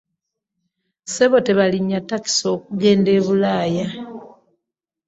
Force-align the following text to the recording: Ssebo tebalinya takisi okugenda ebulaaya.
Ssebo 1.05 1.37
tebalinya 1.45 1.99
takisi 2.09 2.43
okugenda 2.55 3.09
ebulaaya. 3.19 3.87